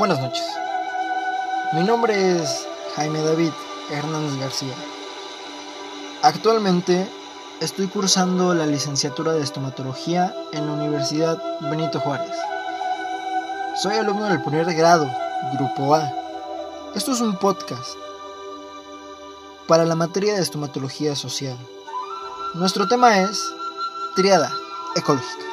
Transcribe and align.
Buenas 0.00 0.18
noches. 0.18 0.46
Mi 1.74 1.82
nombre 1.82 2.38
es 2.38 2.66
Jaime 2.96 3.20
David 3.20 3.52
Hernández 3.90 4.40
García. 4.40 4.74
Actualmente 6.22 7.06
estoy 7.60 7.86
cursando 7.86 8.54
la 8.54 8.64
licenciatura 8.64 9.34
de 9.34 9.42
estomatología 9.42 10.34
en 10.54 10.64
la 10.64 10.72
Universidad 10.72 11.38
Benito 11.60 12.00
Juárez. 12.00 12.34
Soy 13.82 13.96
alumno 13.96 14.24
del 14.24 14.42
primer 14.42 14.72
grado, 14.74 15.06
Grupo 15.58 15.94
A. 15.94 16.10
Esto 16.94 17.12
es 17.12 17.20
un 17.20 17.36
podcast 17.36 17.90
para 19.68 19.84
la 19.84 19.96
materia 19.96 20.32
de 20.32 20.40
estomatología 20.40 21.14
social. 21.14 21.58
Nuestro 22.54 22.88
tema 22.88 23.18
es 23.18 23.38
triada 24.16 24.50
ecológica. 24.96 25.49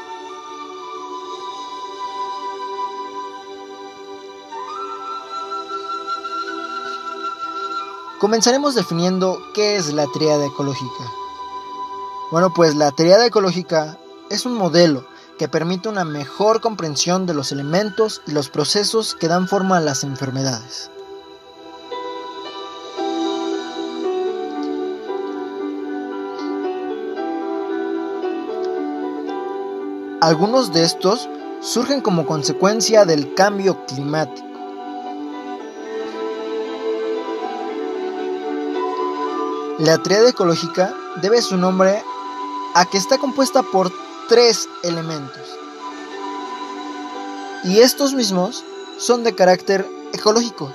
Comenzaremos 8.20 8.73
definiendo 8.73 9.39
qué 9.53 9.76
es 9.76 9.94
la 9.94 10.07
triada 10.07 10.48
ecológica. 10.48 11.03
Bueno, 12.31 12.52
pues 12.52 12.73
la 12.73 12.91
triada 12.91 13.27
ecológica 13.27 13.99
es 14.31 14.48
un 14.48 14.55
modelo 14.55 15.05
que 15.38 15.48
permite 15.48 15.88
una 15.88 16.03
mejor 16.03 16.59
comprensión 16.59 17.27
de 17.27 17.35
los 17.35 17.52
elementos 17.52 18.23
y 18.26 18.31
los 18.31 18.49
procesos 18.49 19.13
que 19.13 19.27
dan 19.27 19.48
forma 19.48 19.77
a 19.77 19.81
las 19.81 20.03
enfermedades. 20.03 20.90
Algunos 30.21 30.73
de 30.73 30.85
estos 30.85 31.29
surgen 31.62 32.01
como 32.01 32.26
consecuencia 32.26 33.05
del 33.05 33.35
cambio 33.35 33.85
climático 33.85 34.46
La 39.79 39.99
triada 39.99 40.29
ecológica 40.29 40.91
debe 41.21 41.39
su 41.39 41.55
nombre 41.55 42.03
a 42.73 42.85
que 42.85 42.97
está 42.97 43.20
compuesta 43.20 43.61
por 43.61 43.91
tres 44.27 44.67
elementos. 44.81 45.47
Y 47.63 47.81
estos 47.81 48.15
mismos 48.15 48.65
son 48.98 49.23
de 49.23 49.35
carácter 49.35 49.87
ecológico. 50.13 50.73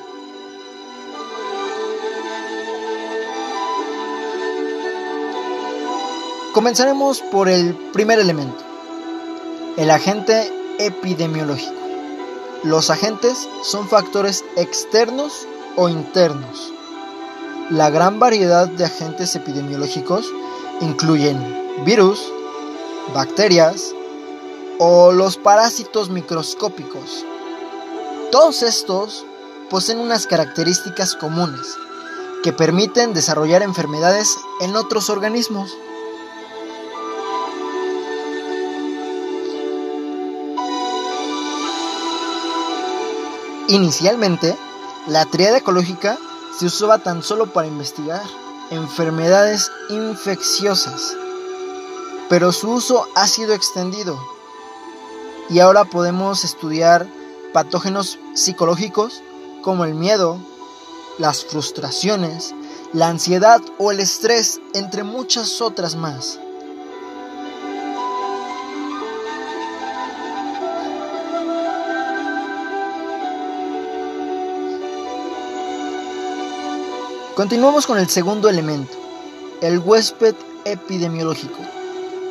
Comenzaremos 6.54 7.22
por 7.22 7.48
el 7.48 7.74
primer 7.92 8.20
elemento, 8.20 8.62
el 9.78 9.90
agente 9.90 10.48
epidemiológico. 10.78 11.74
Los 12.62 12.88
agentes 12.88 13.48
son 13.64 13.88
factores 13.88 14.44
externos 14.54 15.48
o 15.74 15.88
internos 15.88 16.72
la 17.72 17.88
gran 17.88 18.20
variedad 18.20 18.68
de 18.68 18.84
agentes 18.84 19.34
epidemiológicos 19.34 20.30
incluyen 20.82 21.38
virus, 21.86 22.20
bacterias 23.14 23.94
o 24.78 25.10
los 25.10 25.38
parásitos 25.38 26.10
microscópicos. 26.10 27.24
Todos 28.30 28.62
estos 28.62 29.24
poseen 29.70 30.00
unas 30.00 30.26
características 30.26 31.14
comunes 31.14 31.62
que 32.42 32.52
permiten 32.52 33.14
desarrollar 33.14 33.62
enfermedades 33.62 34.36
en 34.60 34.76
otros 34.76 35.08
organismos. 35.08 35.70
Inicialmente, 43.68 44.58
la 45.06 45.24
triada 45.24 45.56
ecológica 45.56 46.18
se 46.58 46.66
usaba 46.66 46.98
tan 46.98 47.22
solo 47.22 47.52
para 47.52 47.68
investigar 47.68 48.22
enfermedades 48.70 49.70
infecciosas, 49.90 51.16
pero 52.28 52.52
su 52.52 52.70
uso 52.70 53.06
ha 53.14 53.26
sido 53.26 53.54
extendido 53.54 54.18
y 55.50 55.58
ahora 55.60 55.84
podemos 55.84 56.44
estudiar 56.44 57.06
patógenos 57.52 58.18
psicológicos 58.34 59.22
como 59.62 59.84
el 59.84 59.94
miedo, 59.94 60.38
las 61.18 61.44
frustraciones, 61.44 62.54
la 62.92 63.08
ansiedad 63.08 63.60
o 63.78 63.90
el 63.90 64.00
estrés, 64.00 64.60
entre 64.74 65.04
muchas 65.04 65.60
otras 65.60 65.94
más. 65.94 66.38
Continuamos 77.36 77.86
con 77.86 77.96
el 77.98 78.10
segundo 78.10 78.50
elemento, 78.50 78.92
el 79.62 79.78
huésped 79.78 80.34
epidemiológico, 80.66 81.56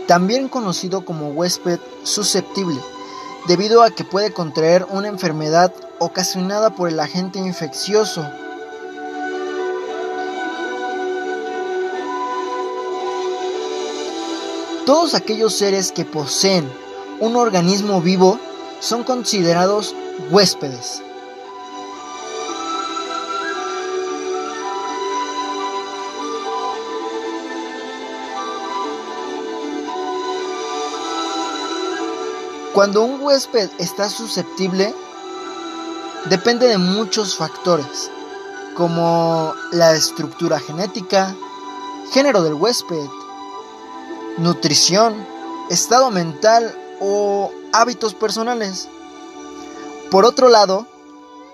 también 0.05 0.47
conocido 0.47 1.03
como 1.03 1.29
huésped 1.29 1.79
susceptible, 2.03 2.79
debido 3.47 3.81
a 3.81 3.89
que 3.89 4.03
puede 4.03 4.31
contraer 4.31 4.85
una 4.91 5.07
enfermedad 5.07 5.73
ocasionada 5.97 6.75
por 6.75 6.87
el 6.87 6.99
agente 6.99 7.39
infeccioso. 7.39 8.23
Todos 14.85 15.15
aquellos 15.15 15.55
seres 15.55 15.91
que 15.91 16.05
poseen 16.05 16.71
un 17.19 17.35
organismo 17.37 18.01
vivo 18.01 18.39
son 18.79 19.03
considerados 19.03 19.95
huéspedes. 20.29 21.01
Cuando 32.73 33.03
un 33.03 33.21
huésped 33.21 33.69
está 33.79 34.09
susceptible, 34.09 34.95
depende 36.29 36.69
de 36.69 36.77
muchos 36.77 37.35
factores, 37.35 38.09
como 38.77 39.53
la 39.73 39.93
estructura 39.93 40.57
genética, 40.57 41.35
género 42.13 42.43
del 42.43 42.53
huésped, 42.53 43.09
nutrición, 44.37 45.27
estado 45.69 46.11
mental 46.11 46.73
o 47.01 47.51
hábitos 47.73 48.13
personales. 48.13 48.87
Por 50.09 50.23
otro 50.23 50.47
lado, 50.47 50.87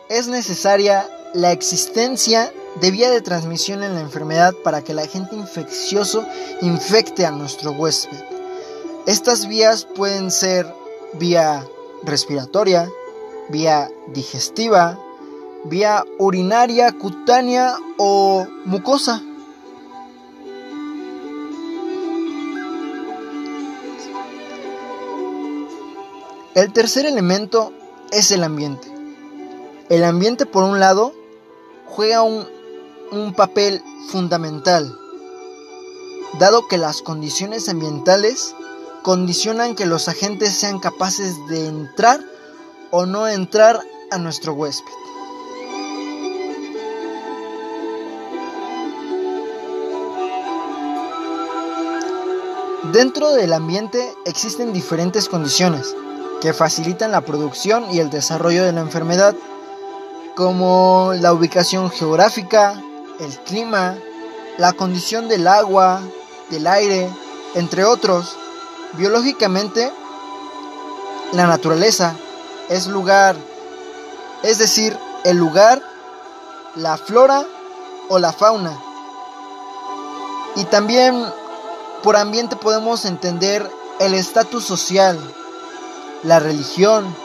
es 0.10 0.28
necesaria 0.28 1.10
la 1.34 1.52
existencia 1.52 2.54
de 2.80 2.92
vía 2.92 3.10
de 3.10 3.22
transmisión 3.22 3.82
en 3.82 3.96
la 3.96 4.02
enfermedad 4.02 4.54
para 4.64 4.84
que 4.84 4.92
el 4.92 5.00
agente 5.00 5.36
infeccioso 5.36 6.24
infecte 6.62 7.26
a 7.26 7.32
nuestro 7.32 7.72
huésped. 7.72 8.24
Estas 9.08 9.48
vías 9.48 9.86
pueden 9.86 10.30
ser 10.30 10.72
vía 11.20 11.68
respiratoria, 12.04 12.90
vía 13.50 13.90
digestiva, 14.08 15.00
vía 15.66 16.04
urinaria, 16.18 16.92
cutánea 16.92 17.76
o 17.98 18.48
mucosa. 18.66 19.22
El 26.56 26.74
tercer 26.74 27.06
elemento 27.06 27.72
es 28.12 28.32
el 28.32 28.44
ambiente. 28.44 28.92
El 29.90 30.04
ambiente, 30.04 30.46
por 30.46 30.64
un 30.64 30.80
lado, 30.80 31.14
juega 31.86 32.24
un, 32.24 32.48
un, 33.12 33.34
papel 33.34 33.84
fundamental, 34.10 34.98
dado 36.40 36.68
que 36.68 36.78
las 36.78 37.02
condiciones 37.02 37.70
ambientales 37.70 38.56
condicionan 39.08 39.74
que 39.74 39.86
los 39.86 40.10
agentes 40.10 40.52
sean 40.52 40.80
capaces 40.80 41.34
de 41.48 41.66
entrar 41.66 42.20
o 42.92 43.06
no 43.06 43.26
entrar 43.26 43.80
a 44.12 44.18
nuestro 44.18 44.52
huésped. 44.52 44.92
Dentro 52.92 53.32
del 53.32 53.54
ambiente 53.54 54.14
existen 54.26 54.74
diferentes 54.74 55.30
condiciones 55.30 55.96
que 56.42 56.52
facilitan 56.52 57.14
la 57.14 57.22
producción 57.22 57.86
y 57.90 58.00
el 58.00 58.10
desarrollo 58.10 58.66
de 58.66 58.74
la 58.74 58.82
enfermedad, 58.82 59.34
como 60.36 61.14
la 61.16 61.32
ubicación 61.32 61.90
geográfica, 61.92 62.84
el 63.22 63.34
clima, 63.46 63.98
la 64.58 64.74
condición 64.74 65.30
del 65.30 65.48
agua, 65.48 66.02
del 66.50 66.68
aire, 66.68 67.10
entre 67.56 67.86
otros. 67.86 68.38
Biológicamente, 68.94 69.92
la 71.34 71.48
naturaleza 71.48 72.16
es 72.70 72.88
lugar, 72.88 73.36
es 74.44 74.58
decir, 74.58 74.98
el 75.24 75.38
lugar, 75.38 75.82
la 76.76 76.98
flora 76.98 77.46
o 78.10 78.20
la 78.20 78.34
fauna. 78.34 78.78
Y 80.56 80.64
también 80.66 81.26
por 82.04 82.16
ambiente 82.16 82.56
podemos 82.56 83.06
entender 83.06 83.70
el 84.00 84.14
estatus 84.14 84.64
social, 84.64 85.20
la 86.24 86.40
religión, 86.40 87.16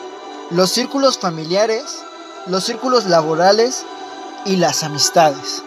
los 0.50 0.70
círculos 0.70 1.18
familiares 1.18 2.02
los 2.46 2.64
círculos 2.64 3.06
laborales 3.06 3.84
y 4.44 4.56
las 4.56 4.82
amistades. 4.82 5.62